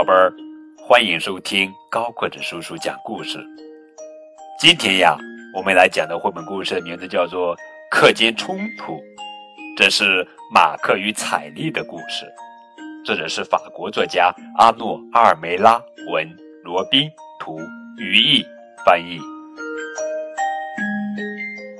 [0.00, 0.32] 宝贝儿，
[0.78, 3.38] 欢迎收听高个子叔叔讲故事。
[4.58, 5.14] 今天呀，
[5.54, 7.54] 我们来讲的绘本故事的名字叫做
[7.90, 8.94] 《课间冲突》，
[9.76, 12.24] 这是马克与彩丽的故事。
[13.04, 15.78] 作者是法国作家阿诺·阿尔梅拉，
[16.10, 16.26] 文
[16.64, 17.06] 罗宾
[17.38, 17.58] 图，
[17.98, 18.42] 于毅
[18.86, 19.18] 翻译。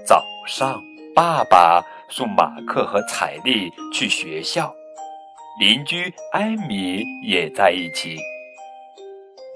[0.05, 0.79] 早上，
[1.15, 4.71] 爸爸送马克和彩丽去学校。
[5.60, 8.16] 邻居艾米也在一起。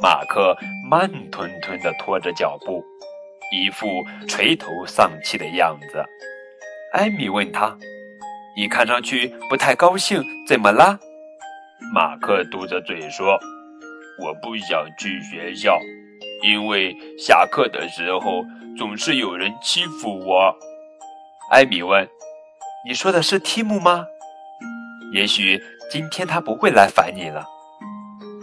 [0.03, 0.55] 马克
[0.91, 2.85] 慢吞吞地拖着脚步，
[3.51, 6.05] 一副垂头丧气的样子。
[6.93, 7.75] 艾米问他
[8.55, 11.01] ：“你看上去不太高兴，怎么了？”
[11.95, 13.41] 马克嘟着嘴说
[14.23, 15.81] ：“我不想去学校，
[16.43, 18.45] 因为下课的时候
[18.77, 20.55] 总是有人欺负我。”
[21.51, 22.07] 艾米问
[22.87, 24.05] ：“你说的是提姆吗？”
[25.15, 25.59] 也许。
[25.95, 27.47] 今天他不会来烦你了，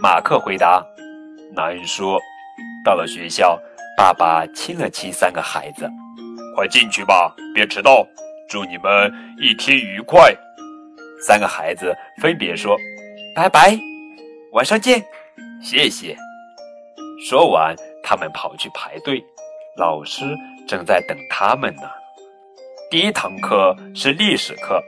[0.02, 0.82] 马克回答。
[1.54, 2.18] 难说。
[2.86, 3.60] 到了学校，
[3.98, 5.86] 爸爸亲了亲三个孩子，
[6.56, 8.08] 快进去吧，别迟到。
[8.48, 10.34] 祝你们一天愉快。
[11.28, 12.78] 三个孩子分别说
[13.36, 13.78] ：“拜拜，
[14.54, 15.04] 晚上见，
[15.62, 16.16] 谢谢。”
[17.28, 19.22] 说完，他们跑去排队。
[19.76, 20.24] 老师
[20.66, 21.82] 正在等他们呢。
[22.90, 24.82] 第一堂课是历史课。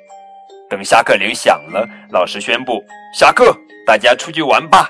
[0.70, 2.84] 等下课铃响了，老师宣布
[3.14, 4.88] 下课，大家出去玩吧。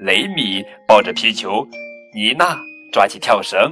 [0.00, 1.66] 雷米抱着皮球，
[2.14, 2.58] 妮娜
[2.92, 3.70] 抓起跳绳，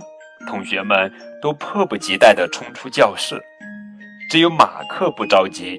[0.48, 3.40] 同学们都迫不及待地冲出教室。
[4.30, 5.78] 只有马克不着急，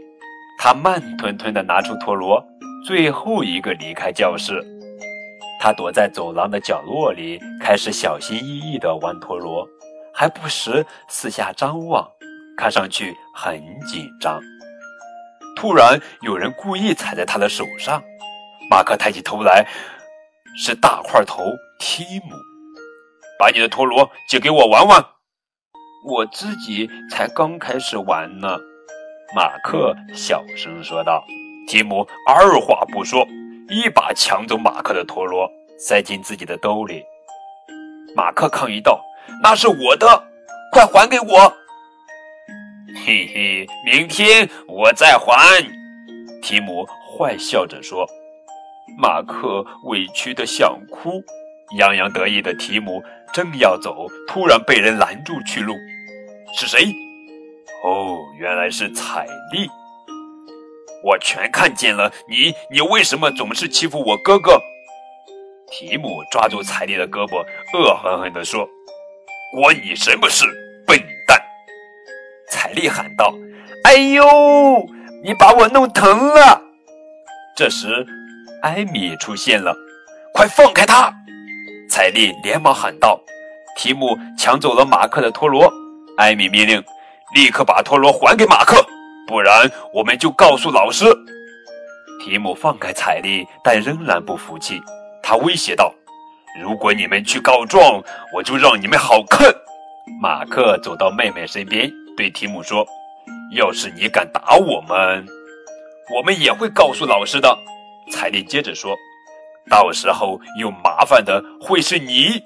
[0.59, 2.45] 他慢吞吞地拿出陀螺，
[2.85, 4.63] 最后一个离开教室。
[5.59, 9.67] 他躲在走廊的角落里，开始小心翼翼地玩陀螺，
[10.13, 12.07] 还不时四下张望，
[12.55, 14.39] 看上去很紧张。
[15.55, 18.03] 突然，有人故意踩在他的手上。
[18.69, 19.65] 马克抬起头来，
[20.57, 21.43] 是大块头
[21.79, 22.35] 提姆。
[23.39, 25.05] 把你的陀螺借给我玩玩。
[26.07, 28.57] 我自己才刚开始玩呢。
[29.35, 31.23] 马克小声说道。
[31.67, 33.25] 提姆二话不说，
[33.69, 35.49] 一把抢走马克的陀螺，
[35.79, 37.03] 塞进自己的兜里。
[38.15, 39.03] 马克抗议道
[39.41, 40.23] ：“那是我的，
[40.71, 41.53] 快还给我！”
[43.07, 45.63] 嘿嘿，明天我再还。
[46.41, 48.03] 提姆坏笑着说。
[48.97, 51.23] 马克委屈的想哭，
[51.77, 55.75] 洋洋得意的提姆正要走，突然被人拦住去路。
[56.57, 56.83] 是谁？
[57.83, 59.69] 哦，原来是彩丽。
[61.03, 64.59] 我全看见了，你你为什么总是欺负我哥哥？
[65.69, 67.45] 提姆抓住彩丽的胳膊，
[67.77, 68.67] 恶狠狠地说
[69.61, 70.43] ：“关你什么事？”
[72.75, 73.33] 彩丽喊道
[73.87, 74.25] ：“哎呦，
[75.23, 76.61] 你把我弄疼了！”
[77.55, 78.05] 这时，
[78.61, 79.73] 艾米出现了
[80.35, 81.09] ，“快放开他！”
[81.89, 83.17] 彩丽连忙喊道。
[83.77, 85.71] 提姆抢走了马克的陀螺，
[86.17, 86.83] 艾米命令
[87.33, 88.85] ：“立刻把陀螺还给马克，
[89.25, 91.05] 不然我们就告诉老师。”
[92.25, 94.81] 提姆放开彩丽，但仍然不服气，
[95.23, 95.93] 他威胁道
[96.61, 98.03] ：“如果你们去告状，
[98.33, 99.49] 我就让你们好看。”
[100.21, 101.89] 马克走到妹妹身边。
[102.15, 102.85] 对提姆说
[103.55, 105.25] ：“要是你敢打我们，
[106.15, 107.57] 我们也会告诉老师的。”
[108.11, 108.95] 彩丽接着说
[109.69, 112.43] ：“到时候有麻烦的会是你。”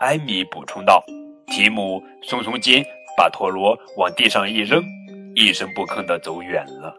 [0.00, 1.04] 艾米补充道。
[1.48, 2.84] 提姆耸耸肩，
[3.16, 4.82] 把陀螺往地上一扔，
[5.36, 6.92] 一声不吭地走远了。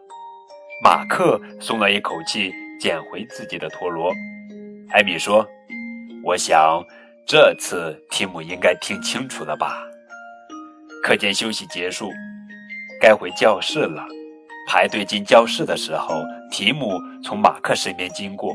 [0.82, 4.10] 马克松了一口气，捡回自己的陀螺。
[4.90, 5.46] 艾米说
[6.24, 6.82] ：“我想
[7.26, 9.84] 这次提姆应该听清楚了吧。”
[11.08, 12.12] 课间休息结束，
[13.00, 14.04] 该回教室了。
[14.68, 18.54] 排队进教室的时候，提姆从马克身边经过。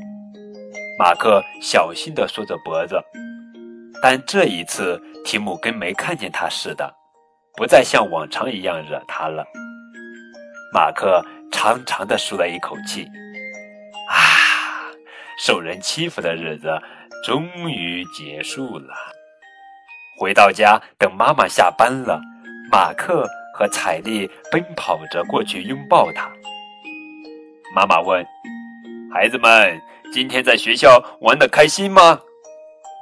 [1.00, 3.02] 马克小心地缩着脖子，
[4.04, 6.94] 但这一次提姆跟没看见他似的，
[7.58, 9.44] 不再像往常一样惹他了。
[10.72, 13.04] 马克长长的舒了一口气，
[14.12, 14.94] 啊，
[15.44, 16.70] 受人欺负的日子
[17.26, 18.94] 终于结束了。
[20.20, 22.22] 回到家，等妈妈下班了。
[22.74, 26.28] 马克和彩丽奔跑着过去拥抱他。
[27.76, 28.26] 妈妈问
[29.14, 29.80] ：“孩子们，
[30.12, 32.20] 今天在学校玩得开心吗？”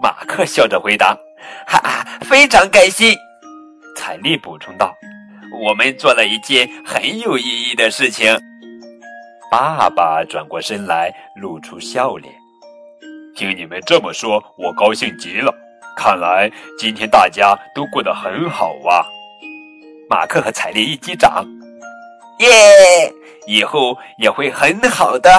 [0.04, 1.18] 马克笑着回答
[1.66, 3.16] ：“哈哈，非常开心。”
[3.96, 4.94] 彩丽补充道
[5.64, 8.38] ：“我们做了一件很有意义的事情。”
[9.50, 12.34] 爸爸转过身来，露出笑脸
[13.38, 15.54] ：“听你们这么说，我高兴极了。
[15.96, 19.08] 看来今天大家都过得很好啊。”
[20.12, 21.48] 马克和彩丽一击掌，
[22.40, 22.50] 耶！
[23.48, 25.32] 以后也会很好的，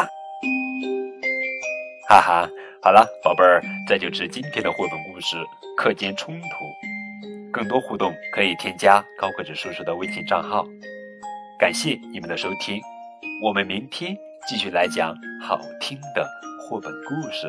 [2.09, 2.49] 哈哈！
[2.83, 5.37] 好了，宝贝儿，这就是今天的绘本故事
[5.77, 6.47] 《课间冲突》。
[7.53, 10.65] 更多互动可以添加高个子叔叔的微信账号。
[11.59, 12.81] 感谢你们的收听，
[13.45, 14.17] 我们明天
[14.49, 15.15] 继续来讲
[15.47, 16.27] 好听的
[16.67, 17.47] 绘本故事。